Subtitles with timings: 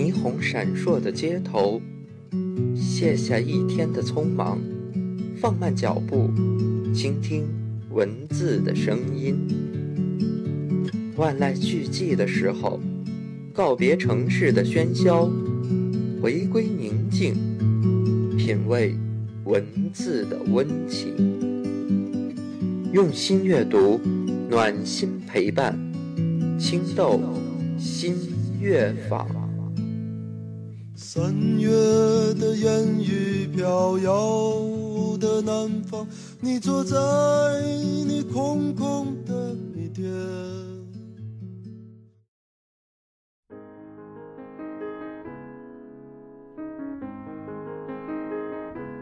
[0.00, 1.78] 霓虹闪烁的街头，
[2.74, 4.58] 卸下一天的匆忙，
[5.36, 6.30] 放慢脚步，
[6.94, 7.46] 倾听
[7.90, 9.36] 文字的声音。
[11.16, 12.80] 万籁俱寂的时候，
[13.52, 15.30] 告别城市的喧嚣，
[16.22, 17.34] 回归宁静，
[18.38, 18.96] 品味
[19.44, 19.62] 文
[19.92, 21.12] 字的温情。
[22.90, 24.00] 用心阅读，
[24.48, 25.78] 暖心陪伴，
[26.58, 27.20] 青豆
[27.78, 28.14] 心
[28.62, 29.39] 乐坊。
[31.12, 31.68] 三月
[32.34, 34.14] 的烟雨飘摇
[35.18, 36.06] 的南方，
[36.40, 36.96] 你坐在
[38.06, 40.08] 你空空的米店。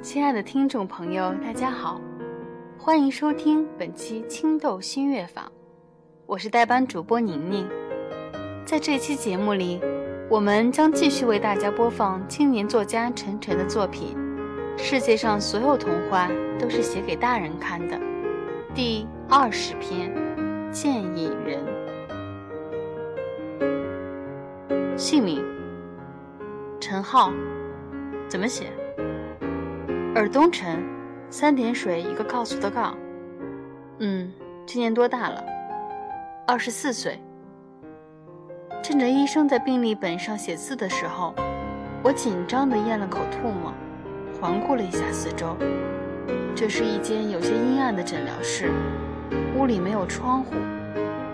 [0.02, 2.00] 亲爱的听众朋友，大家好，
[2.78, 5.52] 欢迎收听本期青豆新乐坊，
[6.24, 7.68] 我是代班主播宁宁。
[8.64, 9.78] 在这期节目里，
[10.30, 14.14] 我们将继续为大家播放青年作家陈晨的作品
[14.78, 17.96] 《世界上所有童话都是写给大人看的》
[18.74, 20.14] 第二十篇
[20.70, 21.58] 《见引人》。
[24.98, 25.42] 姓名：
[26.78, 27.32] 陈浩，
[28.28, 28.66] 怎么写？
[30.14, 30.84] 尔东陈，
[31.30, 32.94] 三点水一个告诉的告。
[34.00, 34.30] 嗯，
[34.66, 35.42] 今年多大了？
[36.46, 37.18] 二十四岁。
[38.82, 41.34] 趁着医生在病历本上写字的时候，
[42.02, 43.72] 我紧张地咽了口唾沫，
[44.40, 45.56] 环顾了一下四周。
[46.54, 48.70] 这是一间有些阴暗的诊疗室，
[49.56, 50.54] 屋里没有窗户，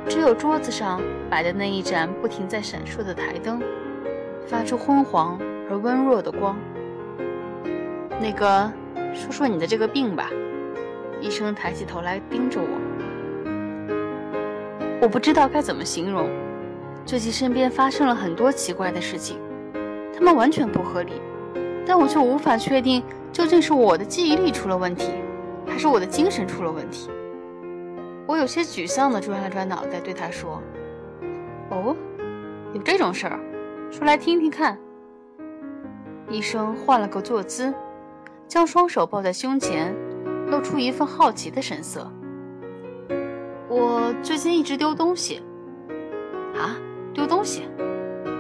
[0.09, 1.01] 只有桌子上
[1.31, 3.63] 摆的那一盏不停在闪烁的台灯，
[4.47, 5.39] 发出昏黄
[5.71, 6.57] 而温弱的光。
[8.21, 8.71] 那个，
[9.15, 10.29] 说说你的这个病吧。
[11.21, 12.69] 医生抬起头来盯着我，
[15.01, 16.29] 我不知道该怎么形容。
[17.07, 19.39] 最近身边发生了很多奇怪的事情，
[20.15, 21.13] 他们完全不合理，
[21.87, 25.13] 但我却无法确定究竟是我的记忆力出了问题，
[25.67, 27.11] 还是我的精神出了问题。
[28.27, 30.63] 我有些沮丧地转了转脑袋，对他说
[31.69, 31.95] ：“哦，
[32.73, 33.39] 有这种事儿，
[33.91, 34.79] 说来听听看。”
[36.31, 37.73] 医生换了个坐姿，
[38.49, 39.95] 将双手抱在胸前，
[40.47, 42.11] 露出一份好奇的神色。
[43.69, 45.43] 我最近一直丢东西。
[46.57, 46.75] 啊？
[47.15, 47.63] 丢东西，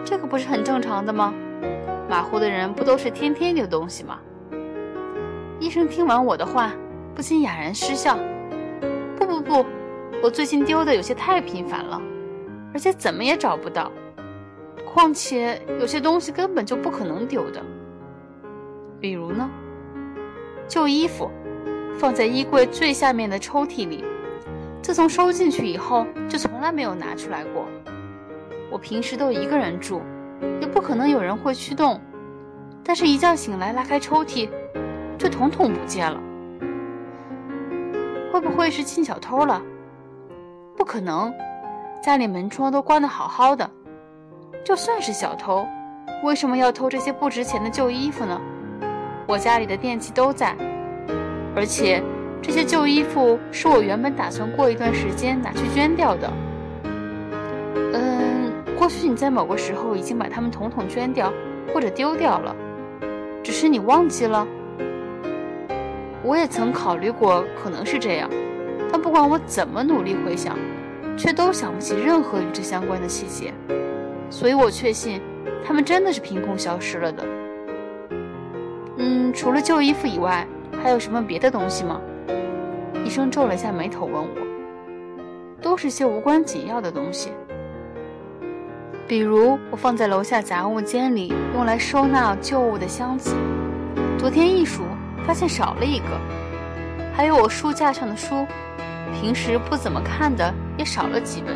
[0.04, 1.32] 这个不是很正常的吗？
[2.10, 4.18] 马虎的人不都是天天丢东西吗？
[5.60, 6.72] 医生听完我的话，
[7.14, 8.18] 不禁哑然失笑。
[9.16, 9.64] 不不不，
[10.22, 12.02] 我最近丢的有些太频繁了，
[12.72, 13.92] 而且怎么也找不到。
[14.84, 17.62] 况且有些东西根本就不可能丢的。
[19.00, 19.48] 比如呢，
[20.66, 21.30] 旧衣服，
[21.96, 24.04] 放在衣柜最下面的抽屉里，
[24.82, 27.66] 自从收进去以后，就从来没有拿出来过。
[28.74, 30.02] 我平时都一个人住，
[30.60, 32.00] 也不可能有人会驱动。
[32.82, 34.48] 但是，一觉醒来拉开抽屉，
[35.16, 36.20] 就统统不见了。
[38.32, 39.62] 会不会是进小偷了？
[40.76, 41.32] 不可能，
[42.02, 43.70] 家里门窗都关得好好的。
[44.64, 45.64] 就算是小偷，
[46.24, 48.40] 为什么要偷这些不值钱的旧衣服呢？
[49.28, 50.56] 我家里的电器都在，
[51.54, 52.02] 而且
[52.42, 56.28] 这些旧衣服是我原本打算过一段时间拿去捐掉的。
[57.96, 58.23] 嗯
[58.78, 61.32] 或许你在某个时候已经把它们统统捐掉，
[61.72, 62.54] 或者丢掉了，
[63.42, 64.46] 只是你忘记了。
[66.22, 68.28] 我也曾考虑过可能是这样，
[68.90, 70.58] 但不管我怎么努力回想，
[71.16, 73.52] 却都想不起任何与之相关的细节。
[74.30, 75.20] 所以我确信，
[75.64, 77.24] 它们真的是凭空消失了的。
[78.98, 80.46] 嗯，除了旧衣服以外，
[80.82, 82.00] 还有什么别的东西吗？
[83.04, 84.28] 医生皱了下眉头问我。
[85.60, 87.30] 都是些无关紧要的东西。
[89.06, 93.34] 比如我放在楼下杂物间里用来收纳旧物的箱子，
[94.18, 94.84] 昨天一数
[95.26, 96.06] 发现少了一个；
[97.14, 98.46] 还有我书架上的书，
[99.12, 101.54] 平时不怎么看的也少了几本。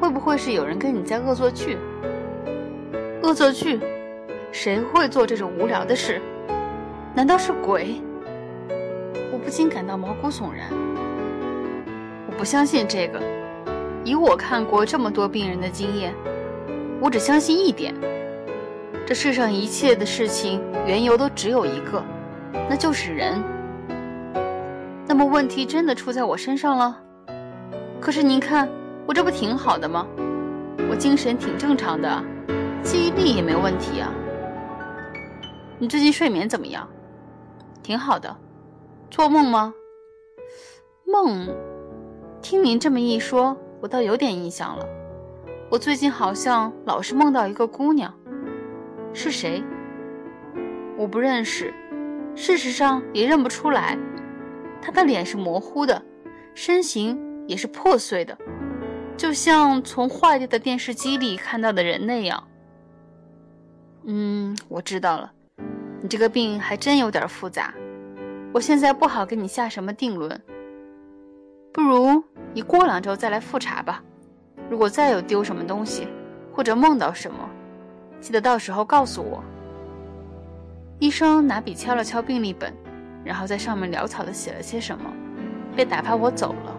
[0.00, 1.76] 会不会是有人跟你在恶作剧？
[3.22, 3.80] 恶作剧？
[4.52, 6.22] 谁会做这种无聊的事？
[7.12, 8.00] 难道是鬼？
[9.32, 10.68] 我不禁感到毛骨悚然。
[12.28, 13.20] 我不相信这个。
[14.06, 16.14] 以我看过这么多病人的经验，
[17.00, 17.92] 我只相信一点：
[19.04, 22.00] 这世上一切的事情缘由都只有一个，
[22.70, 23.42] 那就是人。
[25.08, 26.96] 那么问题真的出在我身上了？
[28.00, 28.68] 可是您看，
[29.08, 30.06] 我这不挺好的吗？
[30.88, 32.22] 我精神挺正常的，
[32.84, 34.14] 记忆力也没问题啊。
[35.80, 36.88] 你最近睡眠怎么样？
[37.82, 38.36] 挺好的。
[39.10, 39.74] 做梦吗？
[41.04, 41.48] 梦？
[42.40, 43.56] 听您这么一说。
[43.80, 44.86] 我倒有点印象了，
[45.70, 48.12] 我最近好像老是梦到一个姑娘，
[49.12, 49.62] 是谁？
[50.96, 51.72] 我不认识，
[52.34, 53.98] 事实上也认不出来。
[54.80, 56.02] 她的脸是模糊的，
[56.54, 58.36] 身形也是破碎的，
[59.16, 62.42] 就像从坏掉的电视机里看到的人那样。
[64.04, 65.32] 嗯，我知道了，
[66.00, 67.74] 你这个病还真有点复杂，
[68.54, 70.40] 我现在不好给你下什么定论。
[71.76, 72.24] 不如
[72.54, 74.02] 你过两周再来复查吧。
[74.70, 76.08] 如果再有丢什么东西，
[76.50, 77.36] 或者梦到什么，
[78.18, 79.44] 记得到时候告诉我。
[80.98, 82.72] 医生拿笔敲了敲病历本，
[83.22, 85.12] 然后在上面潦草地写了些什么，
[85.76, 86.74] 便打发我走了。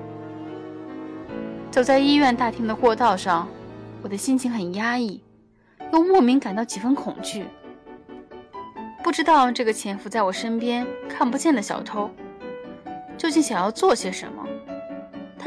[1.70, 3.48] 走在医院大厅的过道上，
[4.02, 5.24] 我的心情很压抑，
[5.94, 7.46] 又莫名感到几分恐惧。
[9.04, 12.10] 不知道这个潜伏在我身边看不见的小偷，
[13.16, 14.44] 究竟想要做些什么？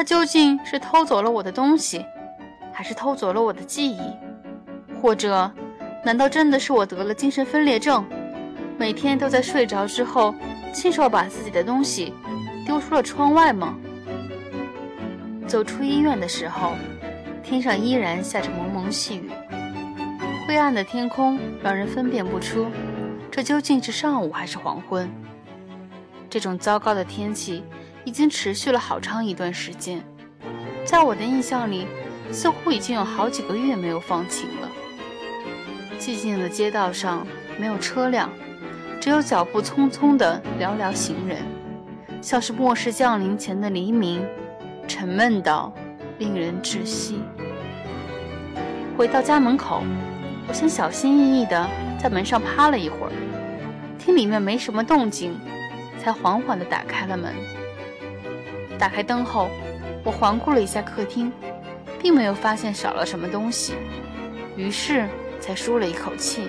[0.00, 2.06] 他究竟是偷走了我的东西？
[2.72, 4.00] 还是偷走了我的记忆，
[4.98, 5.52] 或者，
[6.02, 8.02] 难道真的是我得了精神分裂症，
[8.78, 10.34] 每天都在睡着之后
[10.72, 12.14] 亲手把自己的东西
[12.64, 13.76] 丢出了窗外吗？
[15.46, 16.72] 走出医院的时候，
[17.42, 19.30] 天上依然下着蒙蒙细雨，
[20.46, 22.68] 灰暗的天空让人分辨不出
[23.30, 25.06] 这究竟是上午还是黄昏。
[26.30, 27.62] 这种糟糕的天气
[28.04, 30.02] 已经持续了好长一段时间，
[30.84, 31.86] 在我的印象里。
[32.32, 34.68] 似乎已经有好几个月没有放晴了。
[35.98, 37.26] 寂静的街道上
[37.58, 38.30] 没有车辆，
[39.00, 41.42] 只有脚步匆匆的寥寥行人，
[42.22, 44.24] 像是末世降临前的黎明，
[44.86, 45.72] 沉闷到
[46.18, 47.18] 令人窒息。
[48.96, 49.82] 回到家门口，
[50.46, 51.68] 我先小心翼翼地
[52.00, 53.12] 在门上趴了一会儿，
[53.98, 55.36] 听里面没什么动静，
[55.98, 57.34] 才缓缓地打开了门。
[58.80, 59.48] 打开灯后，
[60.02, 61.30] 我环顾了一下客厅。
[62.02, 63.74] 并没有发现少了什么东西，
[64.56, 65.06] 于是
[65.38, 66.48] 才舒了一口气，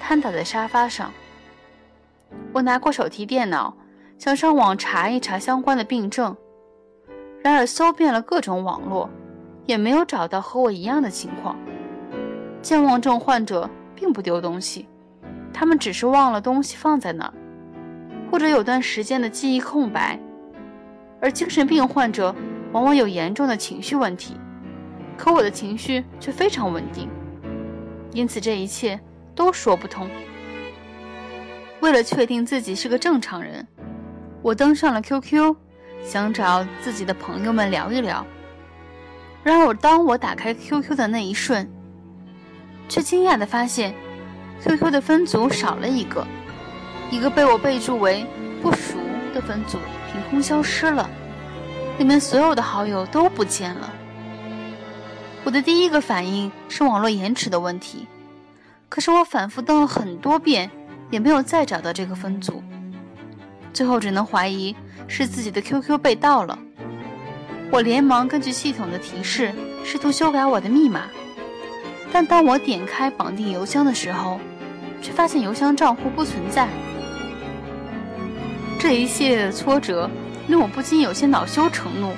[0.00, 1.12] 瘫倒在沙发上。
[2.50, 3.76] 我拿过手提电脑，
[4.16, 6.34] 想上网查一查相关的病症，
[7.42, 9.10] 然而搜遍了各种网络，
[9.66, 11.54] 也没有找到和我一样的情况。
[12.62, 14.88] 健忘症患者并不丢东西，
[15.52, 17.34] 他们只是忘了东西放在哪儿，
[18.30, 20.18] 或者有段时间的记忆空白，
[21.20, 22.34] 而精神病患者
[22.72, 24.36] 往往有严重的情绪问题。
[25.16, 27.08] 可我的情绪却非常稳定，
[28.12, 28.98] 因此这一切
[29.34, 30.08] 都说不通。
[31.80, 33.66] 为了确定自己是个正常人，
[34.42, 35.54] 我登上了 QQ，
[36.02, 38.24] 想找自己的朋友们聊一聊。
[39.42, 41.70] 然而，当我打开 QQ 的那一瞬，
[42.88, 43.94] 却惊讶地发现
[44.62, 46.26] ，QQ 的分组少了一个，
[47.10, 48.26] 一个被我备注为
[48.62, 48.98] “不熟”
[49.34, 49.78] 的分组
[50.12, 51.08] 凭空消失了，
[51.98, 53.92] 里面所有的好友都不见了。
[55.44, 58.06] 我的第一个反应是网络延迟的问题，
[58.88, 60.70] 可是我反复登了很多遍，
[61.10, 62.62] 也没有再找到这个分组，
[63.72, 64.74] 最后只能怀疑
[65.08, 66.58] 是自己的 QQ 被盗了。
[67.70, 69.52] 我连忙根据系统的提示
[69.84, 71.02] 试图修改我的密码，
[72.12, 74.40] 但当我点开绑定邮箱的时候，
[75.00, 76.68] 却发现邮箱账户不存在。
[78.80, 80.10] 这一系列的挫折
[80.48, 82.14] 令我不禁有些恼羞成怒，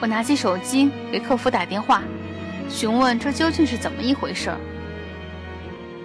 [0.00, 2.04] 我拿起手机给客服打电话。
[2.68, 4.54] 询问这究竟是怎么一回事？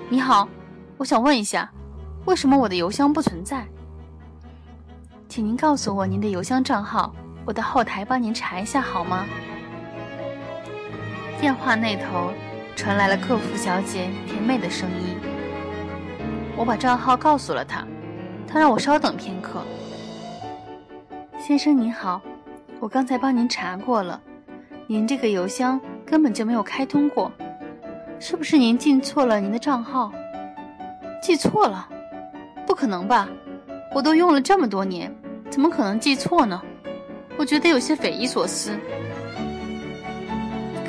[0.10, 0.50] 你好，
[0.98, 1.72] 我想问一下，
[2.26, 3.68] 为什么我的邮箱不存在？
[5.30, 7.14] 请您告诉我您的邮箱账号，
[7.46, 9.28] 我到后台帮您查一下好吗？
[11.40, 12.34] 电话那头
[12.76, 15.16] 传来了客服小姐甜美的声音。
[16.58, 17.86] 我把账号告诉了她，
[18.48, 19.62] 她让我稍等片刻。
[21.46, 22.22] 先生您好，
[22.80, 24.22] 我刚才帮您查过了，
[24.88, 25.78] 您这个邮箱。
[26.06, 27.30] 根本就没有开通过，
[28.18, 30.10] 是不是您记错了您的账号？
[31.22, 31.86] 记错了？
[32.66, 33.28] 不可能吧！
[33.94, 35.14] 我都用了这么多年，
[35.50, 36.62] 怎么可能记错呢？
[37.36, 38.80] 我觉得有些匪夷所思。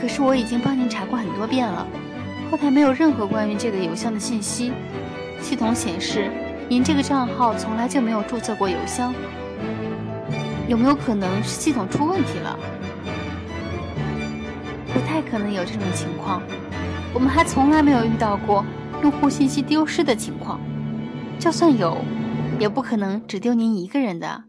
[0.00, 1.84] 可是我已经帮您查过很多遍了，
[2.48, 4.72] 后台没有任何关于这个邮箱的信息。
[5.40, 6.30] 系统显示
[6.68, 9.12] 您这个账号从来就没有注册过邮箱，
[10.66, 12.58] 有没有可能是系统出问题了？
[14.92, 16.42] 不太可能有这种情况，
[17.12, 18.64] 我们还从来没有遇到过
[19.02, 20.60] 用户信息丢失的情况。
[21.38, 21.98] 就算有，
[22.58, 24.44] 也不可能只丢您一个人的。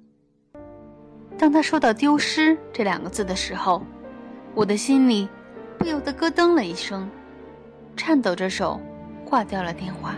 [1.38, 3.84] 当他说到“丢失”这两个字的时候，
[4.54, 5.28] 我的心里
[5.78, 7.10] 不由得咯噔了一声，
[7.98, 8.80] 颤抖着手
[9.26, 10.16] 挂掉了电话。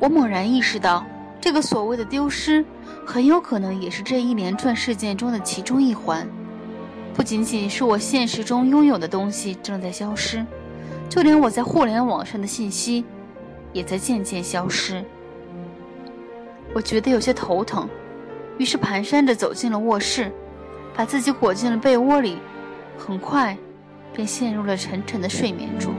[0.00, 1.06] 我猛然意识到，
[1.40, 2.64] 这个所谓的丢失，
[3.06, 6.26] 很有可能也是这一连串事件中的其中一环。
[7.14, 10.46] 不仅仅是我现实中拥有的东西正在消失，
[11.08, 13.04] 就连我在互联网上的信息
[13.72, 15.04] 也在渐渐消失。
[16.72, 17.88] 我觉得有些头疼，
[18.58, 20.30] 于是蹒跚着走进了卧室，
[20.94, 22.38] 把自己裹进了被窝里，
[22.96, 23.56] 很快
[24.12, 25.92] 便陷入了沉沉的睡眠中。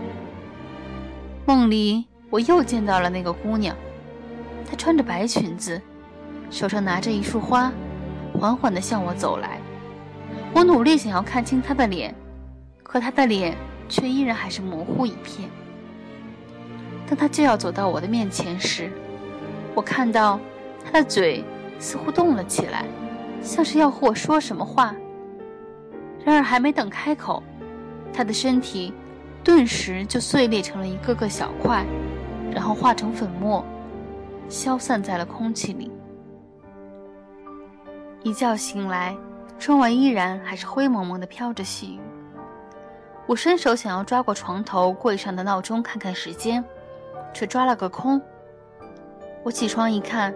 [1.46, 3.76] 梦里，我又见到了那个姑娘，
[4.70, 5.82] 她穿着白裙子，
[6.50, 7.72] 手上拿着一束花，
[8.40, 9.60] 缓缓地向我走来。
[10.54, 12.14] 我努力想要看清他的脸，
[12.84, 13.56] 可他的脸
[13.88, 15.50] 却依然还是模糊一片。
[17.08, 18.92] 当他就要走到我的面前时，
[19.76, 20.40] 我看到
[20.84, 21.44] 他的嘴
[21.80, 22.86] 似乎动了起来，
[23.42, 24.96] 像是要和我说什么话。
[26.26, 27.42] 然而还没等开口，
[28.14, 28.94] 他的身体。
[29.42, 31.86] 顿时就碎裂成了一个个小块，
[32.52, 33.66] 然后化成粉末，
[34.50, 35.90] 消散在了空气里。
[38.22, 39.16] 一觉醒来，
[39.58, 42.00] 窗外依然还是灰蒙蒙的飘着细雨。
[43.26, 46.64] 我伸手想要抓过床头柜上的闹钟看看时间，
[47.34, 48.22] 却抓了个空。
[49.44, 50.34] 我起床一看，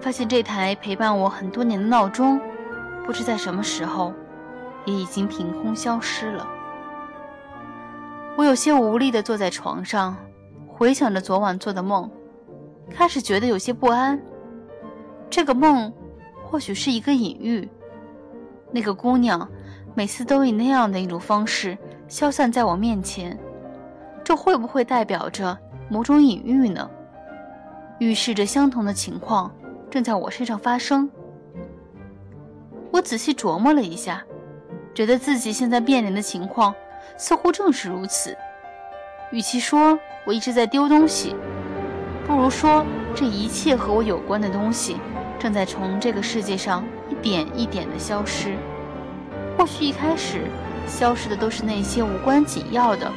[0.00, 2.38] 发现这台陪伴我很多年的闹钟，
[3.06, 4.12] 不知在什么时候，
[4.84, 6.46] 也已经凭空消失了。
[8.36, 10.14] 我有些无力地坐在床上，
[10.68, 12.10] 回想着昨晚做的梦，
[12.90, 14.20] 开始觉得有些不安。
[15.30, 15.92] 这个梦
[16.48, 17.68] 或许是一个隐喻。
[18.70, 19.48] 那个姑娘
[19.94, 21.76] 每次都以那样的一种方式
[22.08, 23.38] 消散在我面前，
[24.24, 25.56] 这会不会代表着
[25.88, 26.88] 某种隐喻呢？
[27.98, 29.50] 预示着相同的情况
[29.90, 31.10] 正在我身上发生。
[32.90, 34.22] 我仔细琢磨了一下，
[34.94, 36.74] 觉得自己现在面临的情况。
[37.18, 38.36] 似乎正是如此。
[39.32, 41.34] 与其说我一直在丢东西，
[42.26, 42.84] 不如说
[43.14, 44.98] 这一切和我有关的东西
[45.46, 48.56] 正在从这个世界上一点一点的消失。
[49.56, 50.40] 或许一开始
[50.88, 53.08] 消失的都是那些无关紧要的，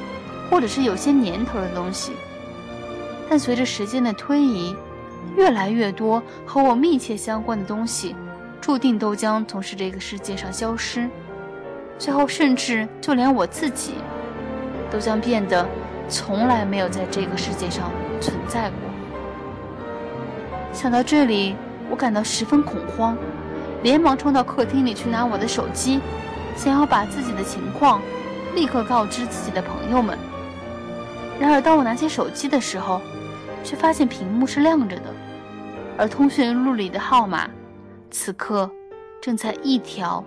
[0.48, 2.12] 或者是有些年头的东西，
[3.28, 4.76] 但随着时间的推移，
[5.36, 8.16] 越来越多和我密切相关的东西，
[8.62, 11.10] 注定都将从是这个世界上消失。
[11.98, 13.96] 最后，甚至就连我自己，
[14.92, 15.68] 都将变得
[16.08, 17.90] 从来没有在这个世界上
[18.22, 18.78] 存在过。
[20.72, 21.56] 想到这里，
[21.90, 23.18] 我感到十分恐慌，
[23.84, 26.00] 连忙冲到客厅里去拿我的手机，
[26.56, 28.02] 想要把自己的情况
[28.56, 30.18] 立刻告知自己的朋友们。
[31.40, 33.02] 然而，当我拿起手机的时候，
[33.64, 35.14] 却发现屏幕是亮着的，
[35.98, 37.50] 而通讯录里的号码，
[38.12, 38.70] 此刻
[39.22, 40.24] 正在一条。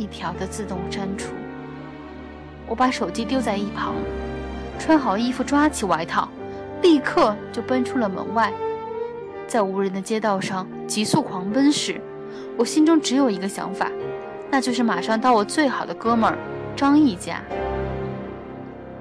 [0.00, 1.32] 一条的自动删除。
[2.68, 3.94] 我把手机丢在一旁，
[4.78, 6.28] 穿好衣服，抓起外套，
[6.82, 8.52] 立刻就奔出了门外。
[9.48, 11.98] 在无人的街道上急速狂奔时，
[12.58, 13.90] 我心中只有一个想法，
[14.50, 16.38] 那就是马上到我最好的哥们儿
[16.76, 17.42] 张毅家。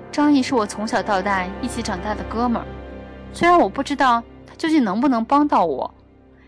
[0.10, 2.66] 张毅是我从小到大一起长大的哥们儿，
[3.34, 5.94] 虽然我不知道他究竟能不能帮到我，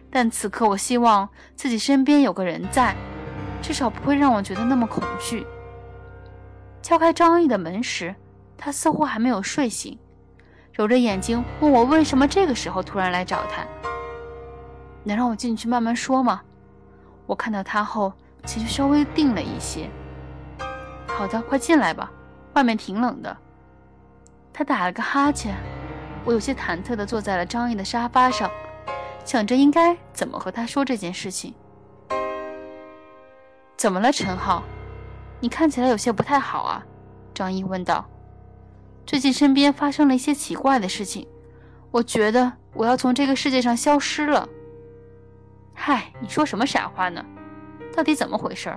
[0.09, 2.95] 但此刻我希望自己身边有个人在。
[3.61, 5.45] 至少不会让我觉得那么恐惧。
[6.81, 8.15] 敲开张毅的门时，
[8.57, 9.99] 他似乎还没有睡醒，
[10.79, 13.67] 揉着眼睛问我为什么这个时候突然来找他。
[15.03, 16.41] 能让我进去慢慢说吗？
[17.25, 18.13] 我看到他后，
[18.45, 19.89] 情绪稍微定了一些。
[21.05, 22.09] 好的，快进来吧，
[22.53, 23.35] 外面挺冷的。
[24.53, 25.53] 他打了个哈欠，
[26.23, 28.49] 我有些忐忑地坐在了张毅的沙发上，
[29.25, 31.53] 想着应该怎么和他说这件事情。
[33.75, 34.63] 怎么了，陈浩？
[35.41, 36.81] 你看起来有些不太好啊。”
[37.35, 38.09] 张毅问道。
[39.09, 41.27] “最近身边发生了一些奇怪的事情，
[41.89, 44.47] 我觉得我要从这个世界上消失了。
[45.73, 47.25] ”“嗨，你说什么傻话呢？
[47.91, 48.71] 到底怎么回事？”“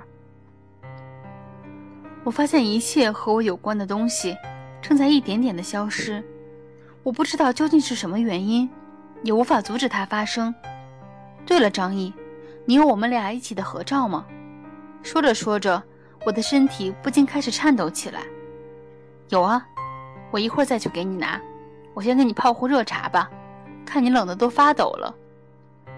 [2.25, 4.35] 我发现一切和我有关的东西
[4.81, 6.25] 正在一点点的消失，
[7.03, 8.67] 我不知道究竟是什么原因，
[9.23, 10.55] 也无法阻止它发生。
[11.45, 12.11] 对了，张毅，
[12.65, 14.25] 你有我们俩一起的合照吗？”
[15.05, 15.83] 说着说着，
[16.25, 18.23] 我的身体不禁开始颤抖起来。
[19.29, 19.67] 有啊，
[20.33, 21.41] 我一会儿再去给你拿。
[21.95, 23.31] 我先给你泡壶热茶吧，
[23.85, 25.15] 看你冷得都发抖了。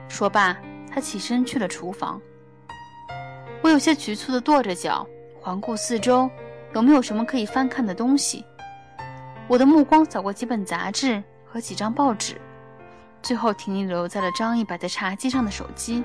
[0.08, 0.56] 说罢，
[0.92, 2.20] 他起身去了厨房。
[3.62, 5.06] 我有些局促地跺着脚，
[5.40, 6.28] 环顾四周，
[6.74, 8.44] 有没有什么可以翻看的东西。
[9.46, 12.40] 我的目光扫过几本杂志和几张报纸，
[13.22, 16.02] 最后停留在了张毅摆在茶几上的手机。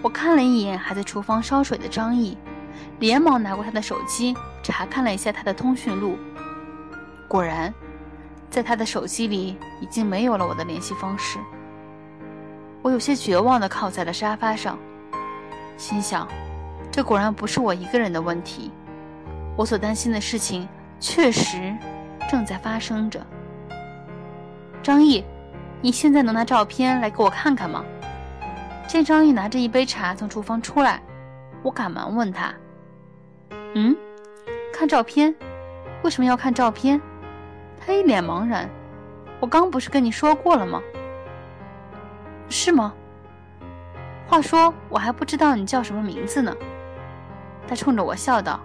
[0.00, 2.38] 我看了一眼还在厨房烧水的张毅，
[3.00, 6.16] 连忙拿过他的手机查看了一下他的通讯录。
[7.32, 7.72] 果然，
[8.50, 11.38] 在他的手机里已经没有了我的联系方式。
[12.82, 14.78] 我有些绝望地靠在了沙发上，
[15.78, 16.28] 心想：
[16.90, 18.70] 这果然不是我一个人的问题。
[19.56, 20.68] 我所担心的事情
[21.00, 21.74] 确实
[22.28, 23.26] 正在发生着。
[24.82, 25.24] 张毅，
[25.80, 27.82] 你现在能拿照片来给我看看吗？
[28.86, 31.00] 见张毅拿着一杯茶从厨房出来，
[31.62, 32.52] 我赶忙问他
[33.72, 33.96] ：“嗯，
[34.70, 35.34] 看照片？
[36.02, 37.00] 为什么要看照片？”
[37.84, 38.70] 他一脸茫然。
[39.40, 40.80] 我刚不是跟你说过了吗？
[42.48, 42.94] 是吗？
[44.28, 46.54] 话说我还不知道你叫什么名字呢。
[47.66, 48.60] 他冲着我笑道：“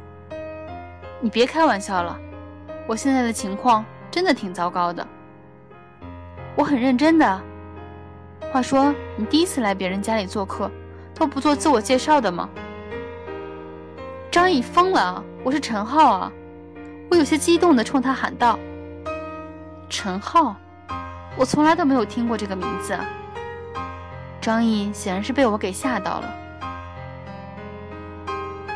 [1.20, 2.20] 你别开玩笑了，
[2.88, 5.06] 我现在的情况真的挺糟糕的。
[6.56, 7.42] 我很认真的。
[8.52, 10.70] 话说你第一次来别人家里做客，
[11.16, 12.48] 都不做自我介绍的吗？”
[14.30, 16.32] 张毅疯了，我是陈浩啊！
[17.10, 18.60] 我有些激动的冲他喊道
[19.90, 20.56] ：“陈浩。”
[21.38, 22.98] 我从来都没有听过这个名字。
[24.42, 26.36] 张毅显然是被我给吓到了。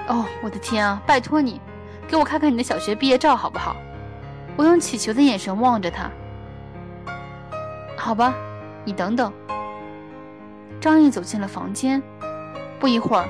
[0.08, 1.02] 哦，我的天啊！
[1.06, 1.60] 拜托你，
[2.08, 3.76] 给我看看你的小学毕业照好不好？
[4.58, 6.12] 我用乞求的眼神望着他。
[7.98, 8.34] 好吧，
[8.84, 9.32] 你等等。
[10.80, 12.04] 张毅走进了房间，
[12.80, 13.28] 不一会儿，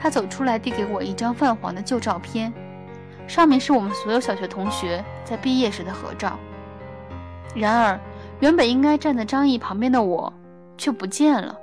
[0.00, 2.52] 他走出来，递给我一张泛黄的旧照片，
[3.28, 6.38] 上面是我们所有小学同学在毕业时的合照。
[7.54, 7.98] 然而。
[8.40, 10.30] 原本应该站在张毅旁边的我，
[10.76, 11.56] 却不见了，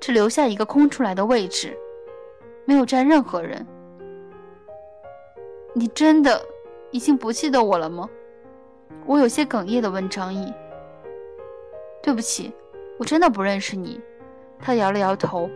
[0.00, 1.76] 只留下一个空出来的位置，
[2.64, 3.66] 没有站任何人。
[5.74, 6.40] 你真的
[6.92, 8.08] 已经不记得我了吗？
[9.04, 10.50] 我有些哽咽地问张毅。
[12.00, 12.54] 对不起，
[12.98, 14.00] 我真的不认识你。
[14.60, 15.50] 他摇了摇头。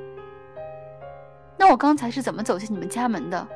[1.56, 3.46] 那我刚才是怎么走进你们家门的？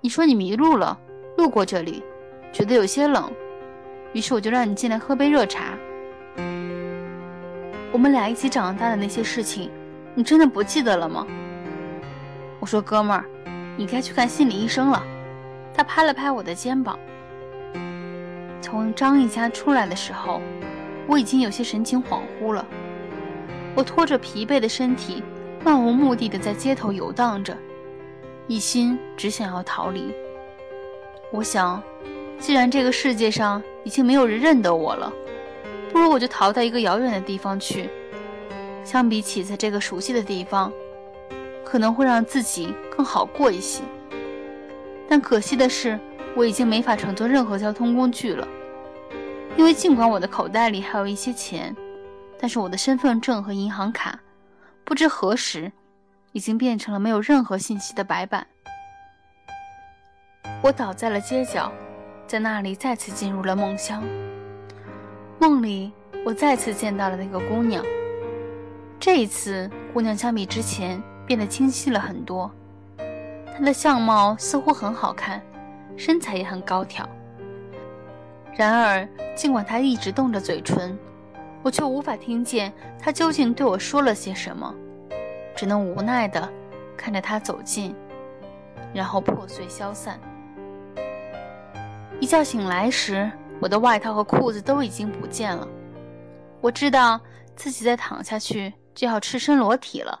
[0.00, 0.98] 你说你迷路了，
[1.36, 2.02] 路过这里，
[2.52, 3.30] 觉得有些冷。
[4.16, 5.74] 于是我就让你进来喝杯热茶。
[7.92, 9.70] 我们俩一起长大的那些事情，
[10.14, 11.26] 你真的不记得了吗？
[12.58, 13.26] 我说哥们儿，
[13.76, 15.04] 你该去看心理医生了。
[15.74, 16.98] 他拍了拍我的肩膀。
[18.62, 20.40] 从张毅家出来的时候，
[21.06, 22.66] 我已经有些神情恍惚了。
[23.74, 25.22] 我拖着疲惫的身体，
[25.62, 27.54] 漫无目的的在街头游荡着，
[28.46, 30.10] 一心只想要逃离。
[31.30, 31.82] 我想。
[32.38, 35.12] 既然这个世界上已经没有人认得我了，
[35.92, 37.88] 不如我就逃到一个遥远的地方去。
[38.84, 40.72] 相比起在这个熟悉的地方，
[41.64, 43.84] 可能会让自己更好过一些。
[45.08, 45.96] 但可惜的是，
[46.34, 48.48] 我已经没法乘坐任何交通工具了，
[49.56, 51.72] 因为尽管我的口袋里还有一些钱，
[52.40, 54.18] 但是我的身份证和银行卡，
[54.82, 55.70] 不知何时
[56.32, 58.44] 已经变成了没有任何信息的白板。
[60.60, 61.72] 我倒在了街角。
[62.26, 64.02] 在那里再次进入了梦乡。
[65.38, 65.92] 梦里，
[66.24, 67.84] 我再次见到了那个姑娘。
[68.98, 72.50] 这一次，姑娘相比之前变得清晰了很多。
[72.98, 75.40] 她的相貌似乎很好看，
[75.96, 77.08] 身材也很高挑。
[78.56, 80.98] 然而，尽管她一直动着嘴唇，
[81.62, 84.74] 我却无法听见她究竟对我说了些什么，
[85.54, 86.48] 只能无奈地
[86.96, 87.94] 看着她走近，
[88.92, 90.18] 然后破碎消散。
[92.18, 95.68] 一觉醒来时，我的外套和裤子都已经不见了。
[96.62, 97.20] 我知道
[97.54, 100.18] 自己再躺下去就要赤身裸体了，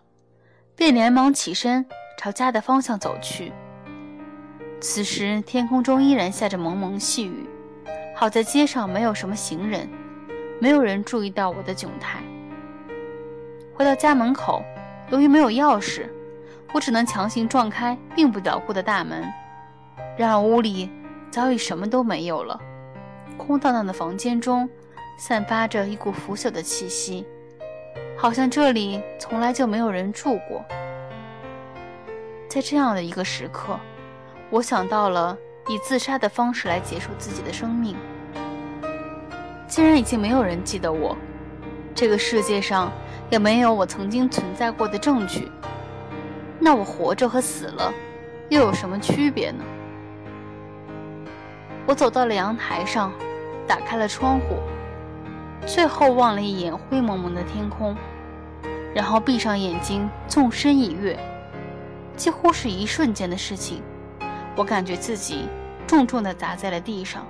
[0.76, 1.84] 便连忙起身
[2.18, 3.50] 朝家的方向走去。
[4.78, 7.48] 此时天空中依然下着蒙蒙细雨，
[8.14, 9.88] 好在街上没有什么行人，
[10.60, 12.20] 没有人注意到我的窘态。
[13.74, 14.62] 回到家门口，
[15.10, 16.10] 由于没有钥匙，
[16.74, 19.24] 我只能强行撞开并不牢固的大门。
[20.18, 20.90] 然而屋里。
[21.30, 22.58] 早已什么都没有了，
[23.36, 24.68] 空荡荡的房间中
[25.18, 27.26] 散发着一股腐朽的气息，
[28.16, 30.64] 好像这里从来就没有人住过。
[32.48, 33.78] 在这样的一个时刻，
[34.48, 35.36] 我想到了
[35.68, 37.94] 以自杀的方式来结束自己的生命。
[39.68, 41.14] 既然已经没有人记得我，
[41.94, 42.90] 这个世界上
[43.28, 45.50] 也没有我曾经存在过的证据，
[46.58, 47.92] 那我活着和死了
[48.48, 49.62] 又有什么区别呢？
[51.86, 53.12] 我走到了阳台上，
[53.64, 54.56] 打开了窗户，
[55.64, 57.96] 最后望了一眼灰蒙蒙的天空，
[58.92, 61.16] 然后闭上眼睛，纵身一跃。
[62.16, 63.82] 几乎是一瞬间的事情，
[64.56, 65.48] 我感觉自己
[65.86, 67.24] 重重地砸在了地上。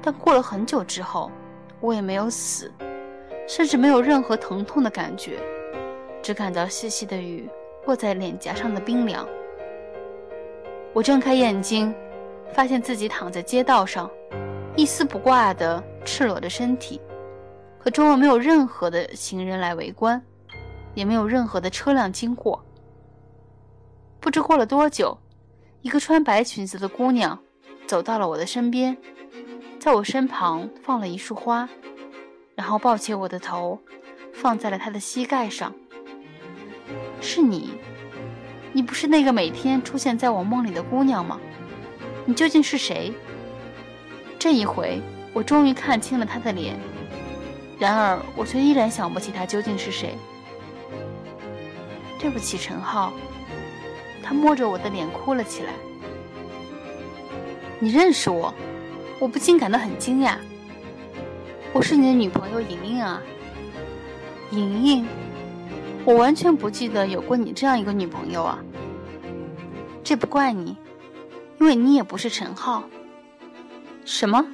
[0.00, 1.32] 但过了很久之后，
[1.80, 2.70] 我也没有死，
[3.48, 5.40] 甚至没有任何疼痛的感觉，
[6.22, 7.50] 只感到细细的雨
[7.86, 9.26] 落在脸颊上的冰凉。
[10.92, 11.92] 我睁开眼睛。
[12.52, 14.10] 发现自己躺在街道上，
[14.76, 17.00] 一丝不挂的赤裸着身体，
[17.78, 20.20] 可周围没有任何的行人来围观，
[20.94, 22.64] 也没有任何的车辆经过。
[24.20, 25.16] 不知过了多久，
[25.80, 27.38] 一个穿白裙子的姑娘
[27.86, 28.96] 走到了我的身边，
[29.78, 31.68] 在我身旁放了一束花，
[32.54, 33.78] 然后抱起我的头，
[34.34, 35.72] 放在了她的膝盖上。
[37.22, 37.70] 是你，
[38.72, 41.40] 你不是那个每天出现在我梦里的姑娘吗？
[42.30, 43.12] 你究竟是谁？
[44.38, 46.78] 这一回，我终于看清了他的脸，
[47.76, 50.14] 然而我却依然想不起他究竟是谁。
[52.20, 53.12] 对不起，陈浩。
[54.22, 55.72] 他摸着我的脸哭了起来。
[57.80, 58.54] 你认识我？
[59.18, 60.36] 我不禁感到很惊讶。
[61.72, 63.20] 我是你的女朋友莹莹啊，
[64.52, 65.06] 莹莹。
[66.04, 68.56] 我完全不记得有过你这样一个女朋友啊。
[70.04, 70.76] 这不怪你，
[71.60, 72.82] 因为你也不是陈浩。
[74.04, 74.44] 什么？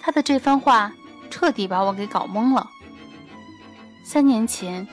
[0.00, 0.92] 他的这番话
[1.30, 2.68] 彻底把我给搞懵了。
[4.02, 4.88] 三年前，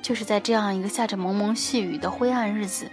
[0.00, 2.88] 就是在这样一个下着蒙蒙细雨的灰暗日子，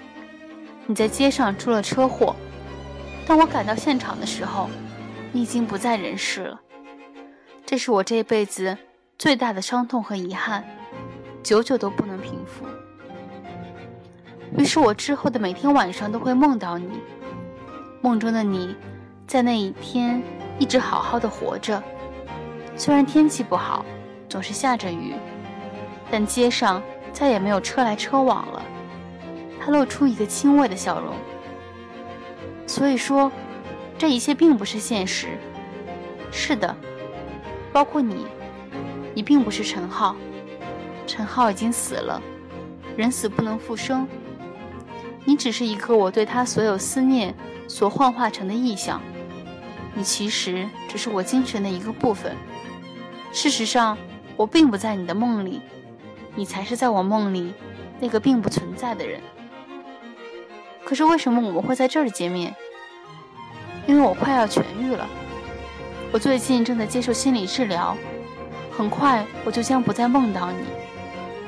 [0.88, 2.36] 你在街上出了车祸。
[3.28, 4.68] 当我赶到现场的时候，
[5.32, 6.60] 你已经不在人世了。
[7.66, 8.76] 这是我这辈子
[9.18, 10.66] 最大的伤痛和遗憾。
[11.44, 12.66] 久久都不能平复。
[14.58, 17.00] 于是我之后的每天晚上都会梦到你，
[18.02, 18.76] 梦中的你，
[19.26, 20.22] 在那一天
[20.60, 21.82] 一直好好的活着。
[22.76, 23.86] 虽然天气不好，
[24.28, 25.14] 总是下着雨，
[26.12, 26.82] 但街上
[27.14, 28.62] 再也没有车来车往了。
[29.60, 31.14] 他露出一个轻微的笑容。
[32.68, 33.32] 所以说，
[33.98, 35.28] 这一切并不是现实。
[36.32, 36.76] 是的，
[37.72, 38.26] 包括你，
[39.14, 40.16] 你并不是陈浩。
[41.06, 42.22] 陈浩已经死了，
[42.98, 44.08] 人死不能复生。
[45.26, 47.34] 你只是一个我对他所有思念
[47.68, 49.02] 所幻化成的意象，
[49.94, 52.36] 你其实只是我精神的一个部分。
[53.32, 53.98] 事实上，
[54.36, 55.62] 我并不在你的梦里，
[56.36, 57.54] 你才是在我梦里
[58.00, 59.22] 那个并不存在的人。
[60.84, 62.54] 可是为什么我们会在这儿见面？
[63.88, 65.08] 因为我快要痊愈了，
[66.12, 67.96] 我最近正在接受心理治疗，
[68.72, 70.66] 很快我就将不再梦到你。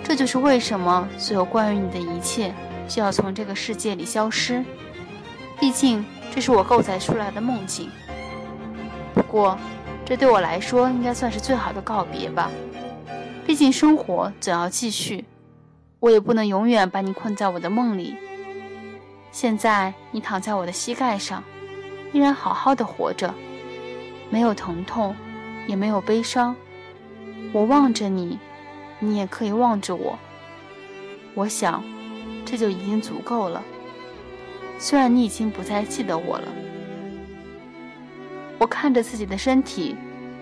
[0.04, 2.54] 这就是为什么所有关于你的一切
[2.88, 4.63] 就要从这个世界里消失。
[5.60, 7.89] 毕竟这是我构造出来的梦境。
[9.13, 9.58] 不过，
[10.06, 12.50] 这对我来说应该算是最好的告别吧。
[13.46, 15.26] 毕竟生活总要继续，
[16.00, 18.15] 我也不能永远把你困在我的梦里。
[19.32, 21.43] 现在你躺在我的膝盖上，
[22.12, 23.34] 依然好好的活着，
[24.30, 25.15] 没有疼痛，
[25.67, 26.56] 也没有悲伤。
[27.52, 28.39] 我望着你。
[29.00, 30.17] 你也可以望着我，
[31.34, 31.84] 我想，
[32.54, 33.63] 这就已经足够了。
[34.78, 36.48] 虽然你已经不再记得我了，
[38.60, 39.96] 我看着自己的身体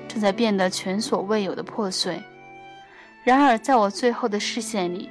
[0.10, 2.21] 正在变得前所未有的破碎，
[3.24, 5.10] 然而在我最后的视线里，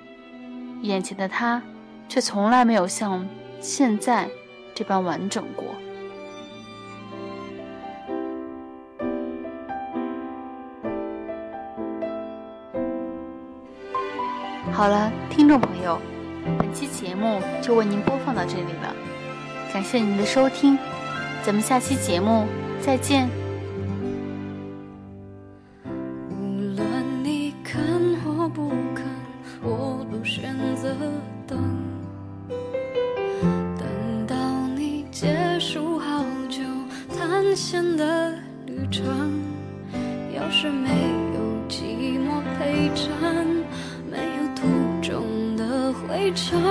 [0.82, 1.62] 眼前的他
[2.06, 3.26] 却从来没有像
[3.62, 4.28] 现在
[4.74, 5.64] 这般完整过。
[14.70, 15.98] 好了，听众朋友，
[16.70, 18.94] 本期节目就为您播放到这里了，
[19.72, 20.78] 感谢您的收听，
[21.42, 22.46] 咱们下期节目
[22.80, 23.28] 再见。
[46.30, 46.69] 灰